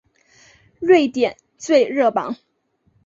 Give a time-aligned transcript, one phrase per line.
[0.79, 2.35] 瑞典最热榜。